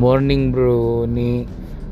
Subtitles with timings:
[0.00, 1.44] Morning bro, nih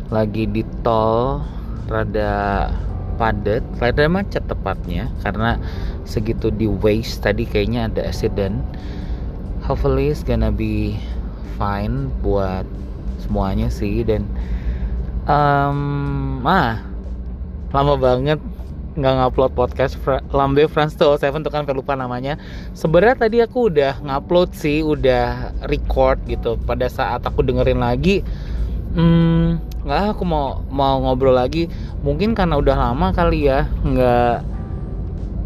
[0.08, 1.45] lagi di tol
[1.93, 2.72] rada
[3.21, 5.61] padat, rada macet tepatnya karena
[6.08, 7.21] segitu di waste.
[7.21, 8.65] Tadi kayaknya ada accident.
[9.60, 10.97] Hopefully it's gonna be
[11.60, 12.65] fine buat
[13.21, 14.01] semuanya sih.
[14.01, 14.25] Dan
[15.29, 16.80] um, ah
[17.77, 18.41] lama banget
[18.98, 22.34] nggak ngupload podcast Fra Lambe France 207 tuh kan lupa namanya.
[22.74, 26.59] Sebenarnya tadi aku udah ngupload sih udah record gitu.
[26.66, 28.26] Pada saat aku dengerin lagi
[28.88, 31.70] hmm nggak aku mau mau ngobrol lagi.
[32.02, 34.34] Mungkin karena udah lama kali ya nggak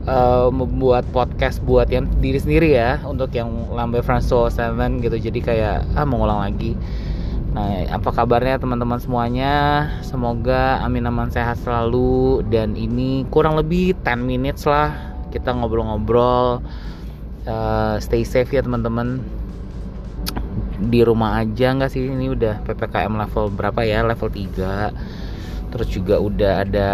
[0.08, 5.16] uh, membuat podcast buat yang diri sendiri ya untuk yang Lambe France 207 gitu.
[5.30, 6.72] Jadi kayak ah mau ngulang lagi
[7.52, 9.84] Nah, apa kabarnya teman-teman semuanya?
[10.00, 14.96] Semoga amin aman sehat selalu dan ini kurang lebih 10 minutes lah
[15.28, 16.64] kita ngobrol-ngobrol.
[17.44, 19.20] Uh, stay safe ya teman-teman.
[20.80, 24.00] Di rumah aja nggak sih ini udah PPKM level berapa ya?
[24.00, 25.68] Level 3.
[25.76, 26.90] Terus juga udah ada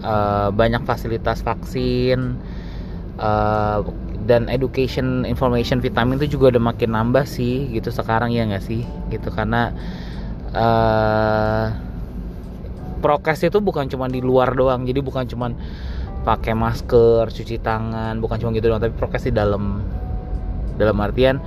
[0.00, 2.40] uh, banyak fasilitas vaksin.
[3.20, 3.84] Uh,
[4.28, 8.84] dan education information vitamin itu juga udah makin nambah sih gitu sekarang ya nggak sih?
[9.08, 9.72] Gitu karena
[10.52, 11.72] uh,
[13.00, 14.84] prokes itu bukan cuma di luar doang.
[14.84, 15.48] Jadi bukan cuma
[16.28, 19.80] pakai masker cuci tangan bukan cuma gitu doang tapi prokes di dalam.
[20.78, 21.42] Dalam artian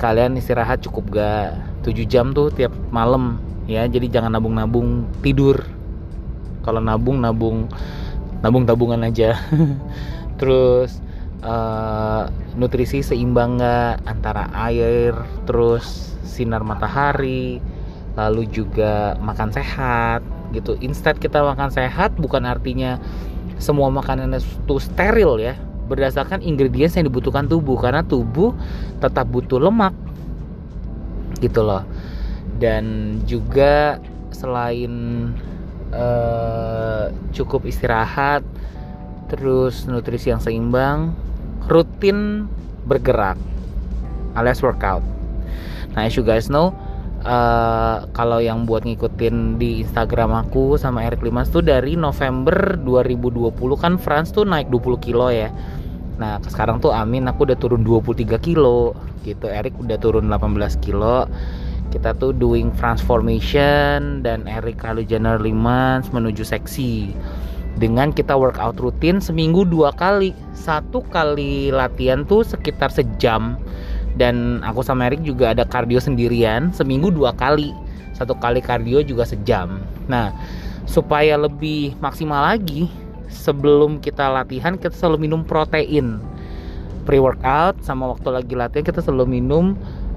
[0.00, 1.52] kalian istirahat cukup gak
[1.84, 3.84] 7 jam tuh tiap malam ya.
[3.90, 5.60] Jadi jangan nabung-nabung tidur.
[6.62, 7.66] Kalau nabung nabung
[8.40, 9.34] nabung tabungan aja.
[10.40, 11.04] Terus
[11.42, 15.16] uh, nutrisi seimbang nggak antara air
[15.48, 17.58] terus sinar matahari
[18.14, 20.22] lalu juga makan sehat
[20.54, 20.78] gitu.
[20.78, 23.02] Instead kita makan sehat bukan artinya
[23.58, 25.58] semua makanan itu steril ya.
[25.84, 28.54] Berdasarkan ingredients yang dibutuhkan tubuh karena tubuh
[29.02, 29.92] tetap butuh lemak
[31.42, 31.82] gitu loh.
[32.56, 33.98] Dan juga
[34.30, 34.92] selain
[35.90, 38.46] uh, cukup istirahat
[39.26, 41.16] terus nutrisi yang seimbang
[41.68, 42.50] rutin
[42.84, 43.40] bergerak
[44.36, 45.00] alias workout.
[45.94, 46.74] Nah, as you guys know,
[47.22, 53.54] uh, kalau yang buat ngikutin di Instagram aku sama Eric Limas tuh dari November 2020
[53.78, 55.54] kan France tuh naik 20 kilo ya.
[56.14, 58.94] Nah, sekarang tuh Amin aku udah turun 23 kilo
[59.26, 59.50] gitu.
[59.50, 61.26] Eric udah turun 18 kilo.
[61.90, 67.14] Kita tuh doing transformation dan Eric Jenner Limans menuju seksi
[67.78, 70.34] dengan kita workout rutin seminggu dua kali.
[70.54, 73.58] Satu kali latihan tuh sekitar sejam.
[74.14, 77.74] Dan aku sama Erik juga ada kardio sendirian seminggu dua kali.
[78.14, 79.82] Satu kali kardio juga sejam.
[80.06, 80.30] Nah
[80.86, 82.86] supaya lebih maksimal lagi
[83.26, 86.22] sebelum kita latihan kita selalu minum protein.
[87.04, 89.74] Pre workout sama waktu lagi latihan kita selalu minum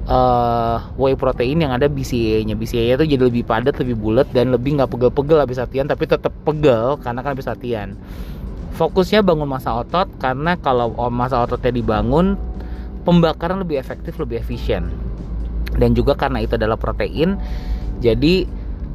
[0.07, 2.56] uh, whey protein yang ada BCA-nya.
[2.56, 6.34] BCA-nya itu jadi lebih padat, lebih bulat dan lebih nggak pegel-pegel habis latihan, tapi tetap
[6.47, 7.94] pegel karena kan habis latihan.
[8.78, 12.40] Fokusnya bangun masa otot karena kalau masa ototnya dibangun,
[13.03, 14.90] pembakaran lebih efektif, lebih efisien.
[15.78, 17.38] Dan juga karena itu adalah protein,
[18.00, 18.47] jadi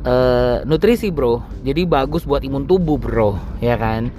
[0.07, 4.11] uh, nutrisi bro, jadi bagus buat imun tubuh bro, ya kan?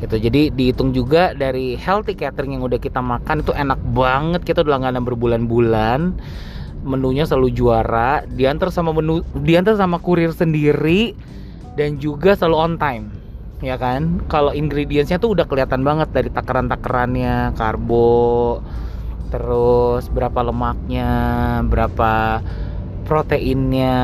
[0.00, 0.16] Gitu.
[0.16, 4.40] Jadi dihitung juga dari healthy catering yang udah kita makan itu enak banget.
[4.42, 6.16] Kita udah langganan berbulan-bulan.
[6.82, 8.24] Menunya selalu juara.
[8.24, 11.12] Diantar sama menu diantar sama kurir sendiri.
[11.76, 13.06] Dan juga selalu on time.
[13.60, 14.24] Ya kan?
[14.32, 17.52] Kalau ingredientsnya tuh udah kelihatan banget dari takaran-takarannya.
[17.54, 18.60] Karbo
[19.30, 21.06] terus berapa lemaknya
[21.62, 22.42] berapa
[23.06, 23.94] proteinnya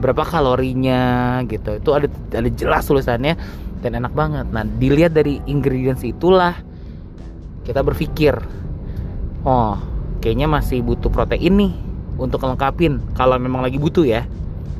[0.00, 1.78] berapa kalorinya gitu.
[1.78, 3.36] Itu ada ada jelas tulisannya
[3.80, 4.46] dan enak banget.
[4.52, 6.56] Nah, dilihat dari ingredients itulah
[7.64, 8.36] kita berpikir,
[9.44, 9.76] oh,
[10.20, 11.72] kayaknya masih butuh protein nih
[12.20, 14.24] untuk lengkapin kalau memang lagi butuh ya.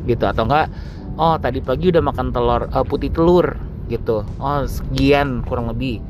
[0.08, 0.72] Gitu atau enggak
[1.20, 3.56] oh, tadi pagi udah makan telur uh, putih telur
[3.92, 4.24] gitu.
[4.40, 6.00] Oh, sekian kurang lebih.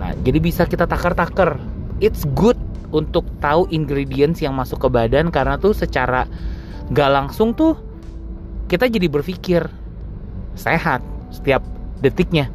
[0.00, 1.60] Nah, jadi bisa kita takar-takar.
[2.00, 2.56] It's good
[2.90, 6.24] untuk tahu ingredients yang masuk ke badan karena tuh secara
[6.90, 7.78] gak langsung tuh
[8.66, 9.62] kita jadi berpikir
[10.58, 11.62] sehat setiap
[12.00, 12.48] detiknya.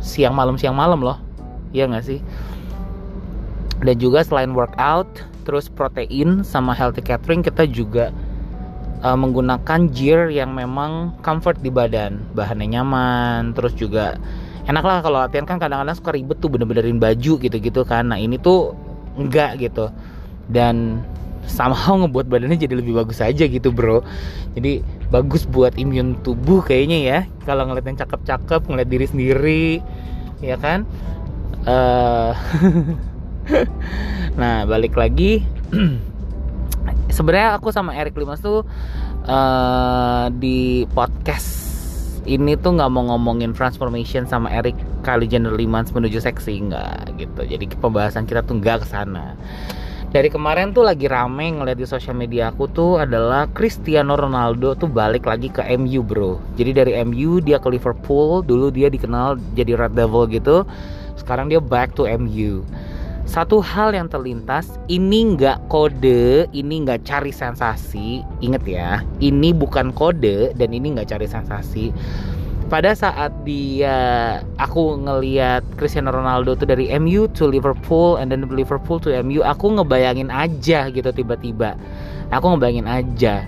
[0.00, 1.18] Siang malam siang malam loh.
[1.72, 2.20] Ya nggak sih?
[3.82, 5.08] Dan juga selain workout
[5.44, 8.10] terus protein sama healthy catering kita juga
[9.04, 12.22] uh, menggunakan gear yang memang comfort di badan.
[12.32, 14.16] Bahannya nyaman terus juga
[14.66, 15.44] enak lah kalau latihan.
[15.44, 18.08] Kan kadang-kadang suka ribet tuh bener-benerin baju gitu-gitu kan.
[18.12, 18.72] Nah ini tuh
[19.20, 19.92] enggak gitu.
[20.46, 21.02] Dan
[21.46, 24.02] somehow ngebuat badannya jadi lebih bagus aja gitu bro.
[24.58, 27.18] Jadi bagus buat imun tubuh kayaknya ya.
[27.46, 29.64] Kalau ngeliat yang cakep-cakep ngeliat diri sendiri
[30.42, 30.84] ya kan?
[31.64, 32.34] Uh,
[34.40, 35.46] nah balik lagi.
[37.16, 38.66] Sebenarnya aku sama Eric Limas tuh
[39.24, 41.64] uh, di podcast
[42.26, 44.74] ini tuh nggak mau ngomongin transformation sama Eric
[45.06, 47.40] kali Jenner Limans menuju seksi nggak gitu.
[47.46, 49.38] Jadi pembahasan kita tuh nggak ke sana
[50.16, 54.88] dari kemarin tuh lagi rame ngeliat di sosial media aku tuh adalah Cristiano Ronaldo tuh
[54.88, 56.40] balik lagi ke MU bro.
[56.56, 60.64] Jadi dari MU dia ke Liverpool dulu dia dikenal jadi Red Devil gitu.
[61.20, 62.64] Sekarang dia back to MU
[63.28, 68.24] satu hal yang terlintas ini nggak kode ini nggak cari sensasi.
[68.40, 71.92] Inget ya ini bukan kode dan ini nggak cari sensasi
[72.66, 73.96] pada saat dia
[74.58, 79.70] aku ngeliat Cristiano Ronaldo tuh dari MU to Liverpool and then Liverpool to MU aku
[79.78, 81.78] ngebayangin aja gitu tiba-tiba
[82.34, 83.46] aku ngebayangin aja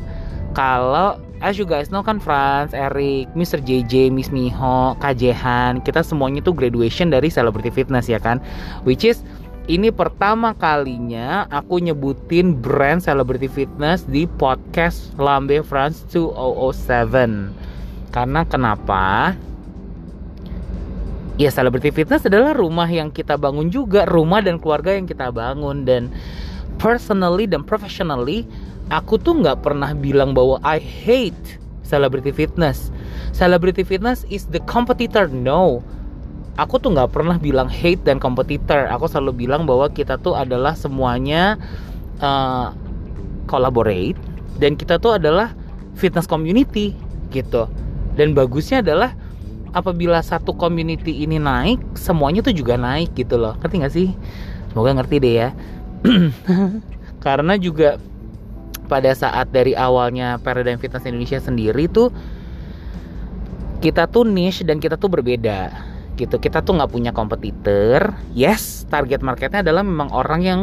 [0.54, 3.62] kalau as you guys know kan Franz, Eric, Mr.
[3.62, 8.42] JJ, Miss Miho, Kajehan, kita semuanya tuh graduation dari Celebrity Fitness ya kan,
[8.82, 9.22] which is
[9.68, 17.67] ini pertama kalinya aku nyebutin brand celebrity fitness di podcast Lambe France 2007.
[18.08, 19.36] Karena kenapa?
[21.38, 25.86] Ya celebrity fitness adalah rumah yang kita bangun juga, rumah dan keluarga yang kita bangun
[25.86, 26.10] dan
[26.82, 28.42] personally dan professionally
[28.90, 32.90] aku tuh nggak pernah bilang bahwa I hate celebrity fitness.
[33.30, 35.30] Celebrity fitness is the competitor.
[35.30, 35.78] No,
[36.58, 40.74] aku tuh nggak pernah bilang hate dan kompetitor aku selalu bilang bahwa kita tuh adalah
[40.74, 41.54] semuanya
[42.18, 42.74] uh,
[43.46, 44.18] collaborate
[44.58, 45.54] dan kita tuh adalah
[45.94, 46.98] fitness community
[47.30, 47.70] gitu
[48.18, 49.14] dan bagusnya adalah
[49.76, 53.54] apabila satu community ini naik semuanya tuh juga naik gitu loh.
[53.62, 54.08] Ngerti gak sih?
[54.72, 55.48] Semoga ngerti deh ya.
[57.24, 57.98] Karena juga
[58.88, 62.08] pada saat dari awalnya Paradigm Fitness Indonesia sendiri tuh
[63.78, 65.70] kita tuh niche dan kita tuh berbeda
[66.18, 66.40] gitu.
[66.40, 68.16] Kita tuh nggak punya kompetitor.
[68.32, 70.60] Yes target marketnya adalah memang orang yang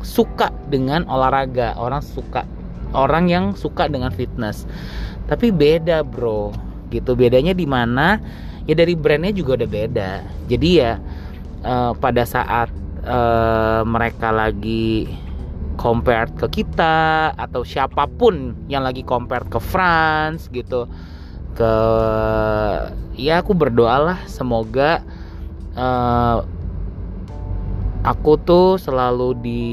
[0.00, 2.46] suka dengan olahraga orang suka
[2.94, 4.64] orang yang suka dengan fitness.
[5.28, 7.14] Tapi beda bro gitu.
[7.14, 8.20] Bedanya di mana?
[8.68, 10.10] Ya dari brandnya juga udah beda.
[10.50, 11.00] Jadi ya
[11.64, 12.68] uh, pada saat
[13.04, 15.08] uh, mereka lagi
[15.78, 20.90] compare ke kita atau siapa pun yang lagi compare ke France gitu
[21.54, 21.72] ke
[23.14, 25.06] ya aku berdoa lah semoga
[25.78, 26.42] uh,
[28.06, 29.66] aku tuh selalu di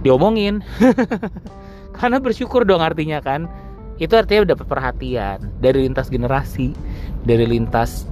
[0.00, 0.64] diomongin.
[2.00, 3.44] Karena bersyukur dong artinya kan
[4.00, 6.72] itu artinya dapat perhatian dari lintas generasi
[7.28, 8.08] dari lintas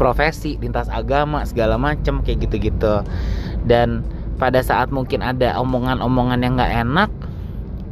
[0.00, 3.04] profesi lintas agama segala macem kayak gitu-gitu.
[3.68, 4.02] Dan
[4.40, 7.10] pada saat mungkin ada omongan-omongan yang nggak enak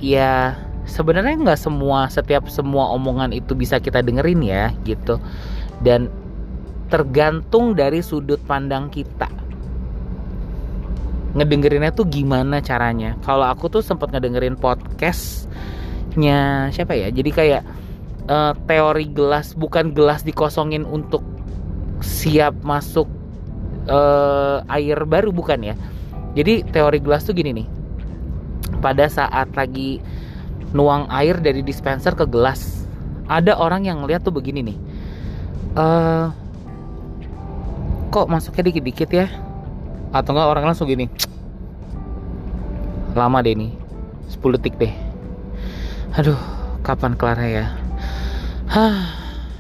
[0.03, 5.21] ya sebenarnya nggak semua setiap semua omongan itu bisa kita dengerin ya gitu.
[5.85, 6.11] Dan
[6.89, 9.31] tergantung dari sudut pandang kita.
[11.33, 13.17] Ngedengerinnya tuh gimana caranya?
[13.25, 14.57] Kalau aku tuh sempat ngedengerin
[16.13, 17.09] podcastnya siapa ya?
[17.09, 17.63] Jadi kayak
[18.29, 21.25] uh, teori gelas bukan gelas dikosongin untuk
[22.05, 23.09] siap masuk
[23.89, 25.75] uh, air baru bukan ya?
[26.37, 27.67] Jadi teori gelas tuh gini nih.
[28.85, 30.05] Pada saat lagi
[30.77, 32.85] nuang air dari dispenser ke gelas
[33.29, 34.79] ada orang yang ngeliat tuh begini nih.
[35.73, 36.29] Uh,
[38.13, 39.33] kok masuknya dikit-dikit ya?
[40.13, 41.09] Atau enggak orang langsung gini
[43.13, 43.69] lama deh nih
[44.33, 45.02] 10 detik deh
[46.17, 46.39] aduh
[46.85, 47.67] kapan kelarnya ya?
[48.73, 49.05] Hah,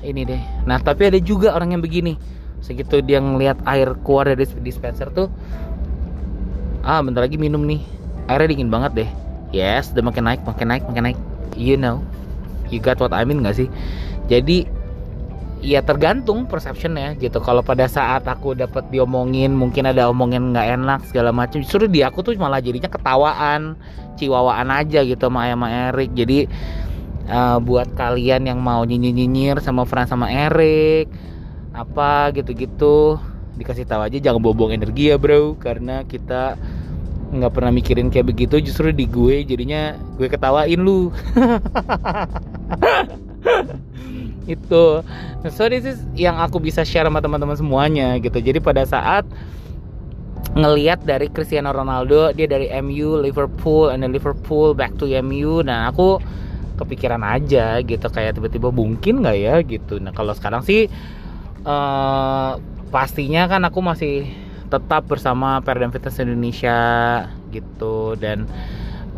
[0.00, 0.42] ini deh.
[0.68, 2.16] Nah tapi ada juga orang yang begini.
[2.62, 5.28] Segitu dia ngeliat air keluar dari dispenser tuh.
[6.82, 7.82] Ah bentar lagi minum nih.
[8.30, 9.11] Airnya dingin banget deh.
[9.52, 11.18] Yes udah makin naik makin naik makin naik.
[11.59, 12.00] You know.
[12.73, 13.68] You got what I mean gak sih?
[14.32, 14.64] Jadi
[15.62, 17.38] ya tergantung perceptionnya gitu.
[17.38, 22.02] Kalau pada saat aku dapat diomongin mungkin ada omongan nggak enak segala macam justru di
[22.02, 23.78] aku tuh malah jadinya ketawaan
[24.19, 26.50] ciwawaan aja gitu sama sama Erik jadi
[27.31, 31.09] uh, buat kalian yang mau nyinyir nyinyir sama Fran sama Erik
[31.73, 33.16] apa gitu-gitu
[33.57, 35.54] dikasih tahu aja jangan bobong energi ya bro.
[35.57, 36.57] Karena kita
[37.33, 38.61] nggak pernah mikirin kayak begitu.
[38.61, 41.09] Justru di gue jadinya gue ketawain lu
[44.46, 45.02] itu.
[45.50, 48.38] So this is yang aku bisa share sama teman-teman semuanya gitu.
[48.38, 49.26] Jadi pada saat
[50.52, 55.88] ngeliat dari Cristiano Ronaldo dia dari MU Liverpool and then Liverpool back to MU nah
[55.88, 56.20] aku
[56.76, 58.06] kepikiran aja gitu.
[58.11, 60.02] Kayak tiba-tiba mungkin nggak ya gitu.
[60.02, 60.90] Nah kalau sekarang sih
[61.64, 62.58] uh,
[62.90, 64.28] pastinya kan aku masih
[64.72, 66.80] tetap bersama Perdam Fitness Indonesia
[67.52, 68.18] gitu.
[68.18, 68.49] Dan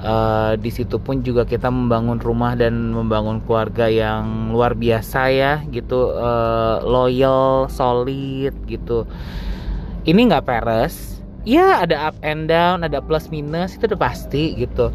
[0.04, 5.52] uh, di situ pun juga kita membangun rumah dan membangun keluarga yang luar biasa ya
[5.72, 6.14] gitu.
[6.14, 9.08] Uh, loyal solid gitu.
[10.04, 11.18] Ini nggak peres.
[11.44, 14.92] Ya ada up and down ada plus minus itu udah pasti gitu.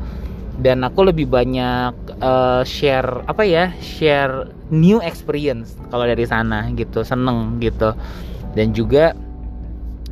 [0.59, 7.01] Dan aku lebih banyak uh, share apa ya share new experience kalau dari sana gitu.
[7.01, 7.93] Seneng gitu.
[8.53, 9.13] Dan juga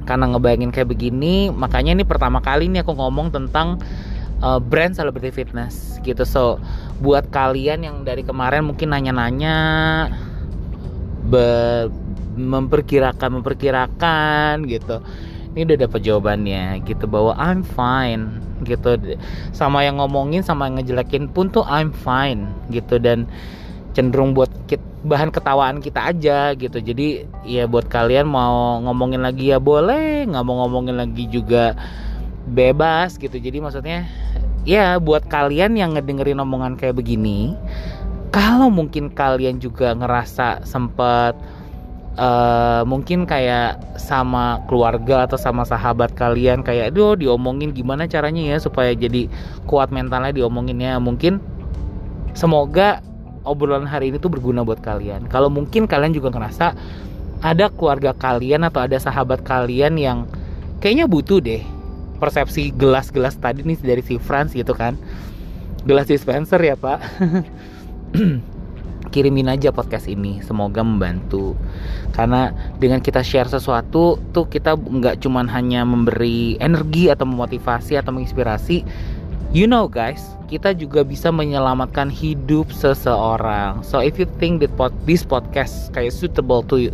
[0.07, 3.75] karena ngebayangin kayak begini makanya ini pertama kali nih aku ngomong tentang
[4.41, 6.23] uh, brand celebrity fitness gitu.
[6.23, 6.61] So
[7.01, 9.57] buat kalian yang dari kemarin mungkin nanya-nanya
[12.37, 15.01] memperkirakan memperkirakan gitu.
[15.57, 18.29] Ini udah dapat jawabannya gitu bahwa I'm fine
[18.61, 19.17] gitu.
[19.53, 23.01] Sama yang ngomongin sama yang ngejelekin pun tuh I'm fine gitu.
[23.01, 23.25] Dan
[23.97, 24.53] cenderung buat
[25.01, 26.77] bahan ketawaan kita aja gitu.
[26.77, 31.73] Jadi ya buat kalian mau ngomongin lagi ya boleh nggak mau ngomongin lagi juga
[32.47, 33.35] bebas gitu.
[33.35, 34.07] Jadi maksudnya
[34.67, 37.55] ya buat kalian yang ngedengerin omongan kayak begini
[38.35, 41.39] kalau mungkin kalian juga ngerasa sempet
[42.19, 48.57] uh, mungkin kayak sama keluarga atau sama sahabat kalian kayak aduh diomongin gimana caranya ya
[48.59, 49.31] supaya jadi
[49.63, 51.39] kuat mentalnya diomonginnya mungkin
[52.35, 52.99] semoga
[53.47, 55.31] obrolan hari ini tuh berguna buat kalian.
[55.31, 56.75] Kalau mungkin kalian juga ngerasa
[57.39, 60.27] ada keluarga kalian atau ada sahabat kalian yang
[60.83, 61.63] kayaknya butuh deh
[62.17, 64.97] persepsi gelas-gelas tadi nih dari si Franz gitu kan.
[65.87, 66.99] Gelas dispenser ya pak.
[69.13, 71.55] Kirimin aja podcast ini semoga membantu.
[72.11, 78.11] Karena dengan kita share sesuatu tuh kita nggak cuman hanya memberi energi atau memotivasi atau
[78.11, 78.83] menginspirasi
[79.55, 83.83] you know guys kita juga bisa menyelamatkan hidup seseorang.
[83.83, 86.91] So if you think that pod, this podcast kayak suitable to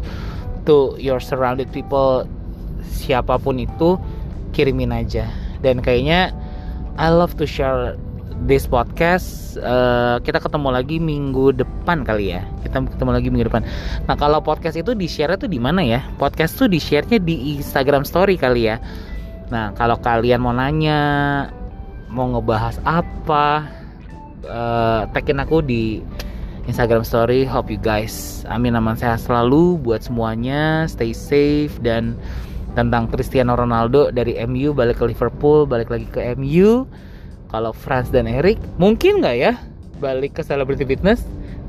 [0.65, 2.25] to your surrounded people
[2.81, 4.01] siapa pun itu
[4.53, 5.25] kirimin aja.
[5.65, 6.31] Dan kayaknya
[6.95, 7.98] I love to share
[8.45, 12.41] this podcast uh, kita ketemu lagi minggu depan kali ya.
[12.65, 13.63] Kita ketemu lagi minggu depan.
[14.10, 16.01] Nah kalau podcast itu di share tuh di mana ya?
[16.17, 18.77] Podcast tuh di share nya di Instagram Story kali ya.
[19.50, 21.00] Nah kalau kalian mau nanya
[22.13, 23.65] mau ngebahas apa
[24.45, 26.01] uh, tagin aku di
[26.65, 27.45] Instagram Story.
[27.45, 30.89] Hope you guys amin aman sehat selalu buat semuanya.
[30.89, 32.17] Stay safe dan
[32.73, 36.89] tentang Cristiano Ronaldo dari MU balik ke Liverpool balik lagi ke MU
[37.53, 39.53] kalau Franz dan Eric mungkin nggak ya?
[40.01, 41.21] Balik ke Celebrity Fitness?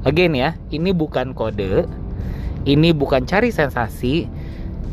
[0.09, 1.85] Again ya ini bukan kode.
[2.65, 4.25] Ini bukan cari sensasi.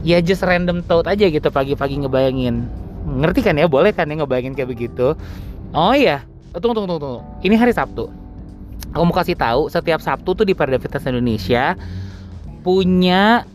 [0.04, 2.68] Ya just random thought aja gitu pagi-pagi ngebayangin.
[3.08, 3.72] Ngerti kan ya?
[3.72, 5.16] Boleh kan ya ngebayangin kayak begitu?
[5.72, 6.28] Oh iya.
[6.52, 7.20] Tunggu tunggu tunggu, tunggu.
[7.48, 8.12] ini hari Sabtu.
[8.92, 11.80] Aku mau kasih tahu setiap Sabtu tuh di Perda Fitness Indonesia
[12.68, 13.48] punya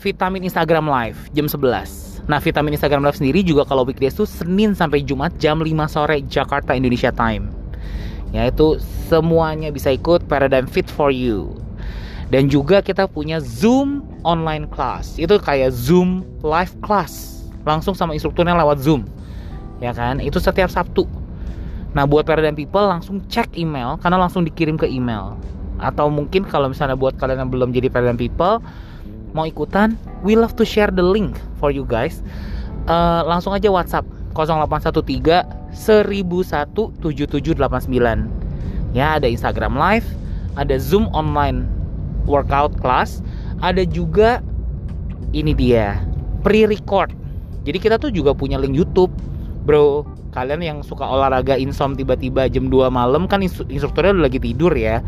[0.00, 4.74] vitamin Instagram live jam 11 Nah, vitamin Instagram Live sendiri juga kalau weekdays tuh Senin
[4.74, 7.54] sampai Jumat jam 5 sore Jakarta Indonesia time.
[8.34, 11.54] Yaitu semuanya bisa ikut Paradigm Fit for You.
[12.26, 15.14] Dan juga kita punya Zoom online class.
[15.14, 17.46] Itu kayak Zoom live class.
[17.62, 19.06] Langsung sama instrukturnya lewat Zoom.
[19.78, 20.18] Ya kan?
[20.18, 21.06] Itu setiap Sabtu.
[21.94, 25.38] Nah, buat Paradigm People langsung cek email karena langsung dikirim ke email.
[25.78, 28.58] Atau mungkin kalau misalnya buat kalian yang belum jadi Paradigm People,
[29.36, 32.24] mau ikutan, we love to share the link for you guys.
[32.88, 35.44] Uh, langsung aja WhatsApp 0813
[35.76, 36.72] 1001
[37.04, 38.96] 7789.
[38.96, 40.08] Ya, ada Instagram Live,
[40.56, 41.68] ada Zoom online
[42.24, 43.20] workout class,
[43.60, 44.40] ada juga
[45.36, 46.00] ini dia
[46.40, 47.12] pre-record.
[47.68, 49.12] Jadi kita tuh juga punya link YouTube,
[49.68, 50.06] bro.
[50.32, 55.00] Kalian yang suka olahraga insom tiba-tiba jam 2 malam kan instrukturnya udah lagi tidur ya.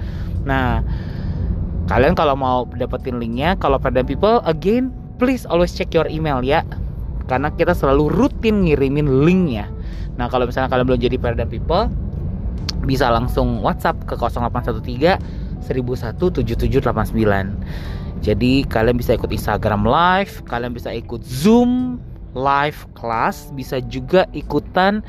[0.48, 0.80] Nah,
[1.88, 6.60] Kalian kalau mau dapetin linknya, kalau pada people again, please always check your email ya.
[7.28, 9.72] Karena kita selalu rutin ngirimin linknya.
[10.20, 11.88] Nah kalau misalnya kalian belum jadi Paradigm People,
[12.84, 15.16] bisa langsung WhatsApp ke 0813
[15.64, 17.56] 117789.
[18.18, 22.02] Jadi kalian bisa ikut Instagram Live, kalian bisa ikut Zoom
[22.36, 25.00] live class, bisa juga ikutan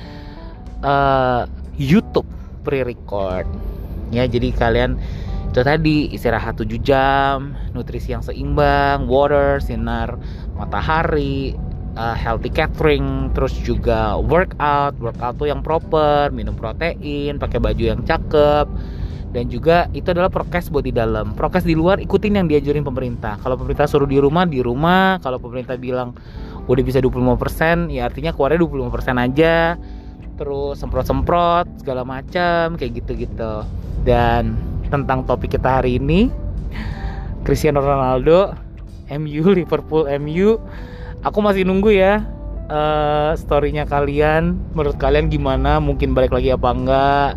[0.85, 1.43] uh,
[1.75, 2.27] YouTube
[2.63, 3.43] pre-record.
[4.09, 4.97] Ya, jadi kalian
[5.49, 10.13] itu tadi istirahat 7 jam nutrisi yang seimbang water sinar
[10.53, 11.57] matahari
[11.97, 14.93] uh, healthy catering terus juga workout.
[15.01, 18.67] Workout tuh yang proper minum protein pakai baju yang cakep.
[19.29, 21.37] Dan juga itu adalah prokes buat di dalam.
[21.37, 23.37] Prokes di luar ikutin yang diajarin pemerintah.
[23.37, 25.21] Kalau pemerintah suruh di rumah di rumah.
[25.21, 26.17] Kalau pemerintah bilang
[26.65, 29.77] udah bisa 25% ya artinya keluarnya 25% aja.
[30.33, 33.65] Terus semprot-semprot segala macam kayak gitu-gitu.
[34.01, 36.33] Dan tentang topik kita hari ini.
[37.47, 38.53] Cristiano Ronaldo
[39.09, 40.59] MU Liverpool MU
[41.25, 42.21] aku masih nunggu ya
[42.69, 44.57] uh, storynya kalian.
[44.75, 45.81] Menurut kalian gimana?
[45.81, 47.31] Mungkin balik lagi apa enggak?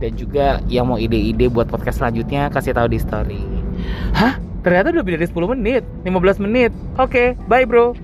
[0.00, 3.42] Dan juga yang mau ide-ide buat podcast selanjutnya kasih tahu di story.
[4.16, 4.38] Hah?
[4.60, 6.70] Ternyata udah lebih dari 10 menit 15 menit.
[7.00, 7.96] Oke okay, bye bro